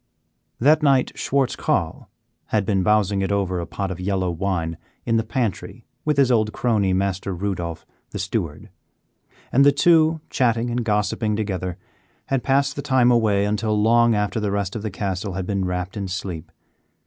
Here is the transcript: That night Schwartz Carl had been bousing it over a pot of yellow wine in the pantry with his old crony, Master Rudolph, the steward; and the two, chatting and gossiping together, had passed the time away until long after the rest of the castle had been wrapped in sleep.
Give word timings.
That 0.59 0.81
night 0.81 1.11
Schwartz 1.13 1.55
Carl 1.55 2.09
had 2.47 2.65
been 2.65 2.81
bousing 2.81 3.21
it 3.21 3.31
over 3.31 3.59
a 3.59 3.67
pot 3.67 3.91
of 3.91 3.99
yellow 3.99 4.31
wine 4.31 4.77
in 5.05 5.17
the 5.17 5.23
pantry 5.23 5.85
with 6.05 6.17
his 6.17 6.31
old 6.31 6.51
crony, 6.51 6.91
Master 6.91 7.35
Rudolph, 7.35 7.85
the 8.09 8.17
steward; 8.17 8.71
and 9.51 9.63
the 9.63 9.71
two, 9.71 10.19
chatting 10.31 10.71
and 10.71 10.83
gossiping 10.83 11.35
together, 11.35 11.77
had 12.25 12.41
passed 12.41 12.75
the 12.75 12.81
time 12.81 13.11
away 13.11 13.45
until 13.45 13.79
long 13.79 14.15
after 14.15 14.39
the 14.39 14.49
rest 14.49 14.75
of 14.75 14.81
the 14.81 14.89
castle 14.89 15.33
had 15.33 15.45
been 15.45 15.65
wrapped 15.65 15.95
in 15.95 16.07
sleep. 16.07 16.51